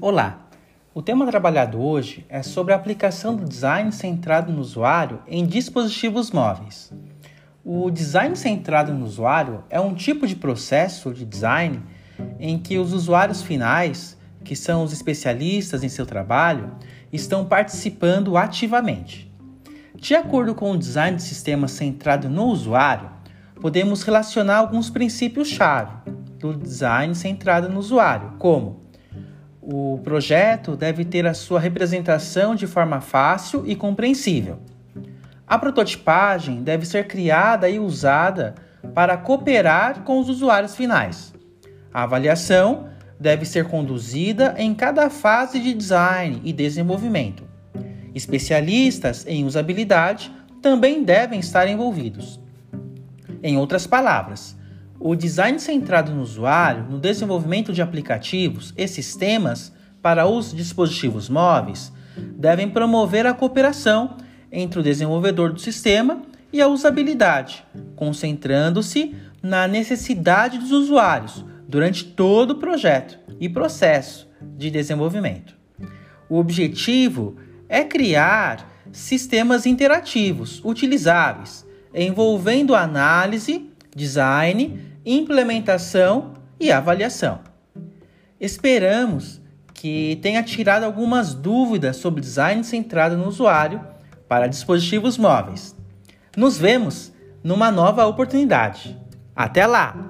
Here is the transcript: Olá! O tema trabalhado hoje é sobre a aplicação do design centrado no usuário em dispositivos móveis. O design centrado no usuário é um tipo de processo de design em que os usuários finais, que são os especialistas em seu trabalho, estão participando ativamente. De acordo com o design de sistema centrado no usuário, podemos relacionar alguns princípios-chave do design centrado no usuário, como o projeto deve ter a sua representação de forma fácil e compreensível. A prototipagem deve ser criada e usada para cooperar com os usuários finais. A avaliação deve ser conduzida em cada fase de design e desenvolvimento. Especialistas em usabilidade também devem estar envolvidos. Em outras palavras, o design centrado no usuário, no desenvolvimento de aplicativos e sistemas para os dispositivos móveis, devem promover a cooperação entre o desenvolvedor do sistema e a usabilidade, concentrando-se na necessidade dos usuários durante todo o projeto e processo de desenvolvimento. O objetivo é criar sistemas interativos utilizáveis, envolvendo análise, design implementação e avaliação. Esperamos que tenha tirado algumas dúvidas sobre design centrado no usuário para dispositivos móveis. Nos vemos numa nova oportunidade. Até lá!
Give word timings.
Olá! 0.00 0.48
O 0.94 1.02
tema 1.02 1.26
trabalhado 1.26 1.80
hoje 1.80 2.24
é 2.28 2.40
sobre 2.40 2.72
a 2.72 2.76
aplicação 2.76 3.34
do 3.34 3.44
design 3.44 3.90
centrado 3.90 4.52
no 4.52 4.60
usuário 4.60 5.18
em 5.26 5.44
dispositivos 5.44 6.30
móveis. 6.30 6.92
O 7.64 7.90
design 7.90 8.36
centrado 8.36 8.94
no 8.94 9.04
usuário 9.04 9.64
é 9.68 9.80
um 9.80 9.96
tipo 9.96 10.24
de 10.24 10.36
processo 10.36 11.12
de 11.12 11.24
design 11.24 11.82
em 12.38 12.56
que 12.60 12.78
os 12.78 12.92
usuários 12.92 13.42
finais, 13.42 14.16
que 14.44 14.54
são 14.54 14.84
os 14.84 14.92
especialistas 14.92 15.82
em 15.82 15.88
seu 15.88 16.06
trabalho, 16.06 16.70
estão 17.12 17.44
participando 17.44 18.36
ativamente. 18.36 19.28
De 19.96 20.14
acordo 20.14 20.54
com 20.54 20.70
o 20.70 20.78
design 20.78 21.16
de 21.16 21.24
sistema 21.24 21.66
centrado 21.66 22.28
no 22.28 22.44
usuário, 22.44 23.10
podemos 23.60 24.04
relacionar 24.04 24.58
alguns 24.58 24.90
princípios-chave 24.90 26.08
do 26.38 26.54
design 26.54 27.16
centrado 27.16 27.68
no 27.68 27.80
usuário, 27.80 28.34
como 28.38 28.87
o 29.70 29.98
projeto 30.02 30.74
deve 30.74 31.04
ter 31.04 31.26
a 31.26 31.34
sua 31.34 31.60
representação 31.60 32.54
de 32.54 32.66
forma 32.66 33.02
fácil 33.02 33.64
e 33.66 33.76
compreensível. 33.76 34.58
A 35.46 35.58
prototipagem 35.58 36.62
deve 36.62 36.86
ser 36.86 37.06
criada 37.06 37.68
e 37.68 37.78
usada 37.78 38.54
para 38.94 39.18
cooperar 39.18 40.04
com 40.04 40.20
os 40.20 40.30
usuários 40.30 40.74
finais. 40.74 41.34
A 41.92 42.04
avaliação 42.04 42.88
deve 43.20 43.44
ser 43.44 43.66
conduzida 43.66 44.54
em 44.56 44.74
cada 44.74 45.10
fase 45.10 45.60
de 45.60 45.74
design 45.74 46.40
e 46.44 46.50
desenvolvimento. 46.50 47.42
Especialistas 48.14 49.26
em 49.28 49.44
usabilidade 49.44 50.32
também 50.62 51.04
devem 51.04 51.40
estar 51.40 51.68
envolvidos. 51.68 52.40
Em 53.42 53.58
outras 53.58 53.86
palavras, 53.86 54.56
o 55.00 55.14
design 55.14 55.58
centrado 55.60 56.12
no 56.12 56.22
usuário, 56.22 56.86
no 56.90 56.98
desenvolvimento 56.98 57.72
de 57.72 57.82
aplicativos 57.82 58.74
e 58.76 58.86
sistemas 58.88 59.72
para 60.02 60.26
os 60.26 60.52
dispositivos 60.52 61.28
móveis, 61.28 61.92
devem 62.36 62.68
promover 62.68 63.26
a 63.26 63.34
cooperação 63.34 64.16
entre 64.50 64.80
o 64.80 64.82
desenvolvedor 64.82 65.52
do 65.52 65.60
sistema 65.60 66.22
e 66.52 66.60
a 66.60 66.68
usabilidade, 66.68 67.64
concentrando-se 67.94 69.14
na 69.42 69.68
necessidade 69.68 70.58
dos 70.58 70.72
usuários 70.72 71.44
durante 71.68 72.04
todo 72.04 72.52
o 72.52 72.58
projeto 72.58 73.18
e 73.38 73.48
processo 73.48 74.26
de 74.56 74.70
desenvolvimento. 74.70 75.54
O 76.28 76.38
objetivo 76.38 77.36
é 77.68 77.84
criar 77.84 78.68
sistemas 78.90 79.66
interativos 79.66 80.60
utilizáveis, 80.64 81.66
envolvendo 81.94 82.74
análise, 82.74 83.67
design 83.98 84.80
implementação 85.04 86.34
e 86.60 86.70
avaliação. 86.70 87.40
Esperamos 88.40 89.40
que 89.74 90.18
tenha 90.22 90.42
tirado 90.42 90.84
algumas 90.84 91.34
dúvidas 91.34 91.96
sobre 91.96 92.20
design 92.20 92.62
centrado 92.64 93.16
no 93.16 93.26
usuário 93.26 93.80
para 94.28 94.46
dispositivos 94.46 95.16
móveis. 95.16 95.74
Nos 96.36 96.58
vemos 96.58 97.12
numa 97.42 97.70
nova 97.70 98.06
oportunidade. 98.06 98.98
Até 99.34 99.66
lá! 99.66 100.07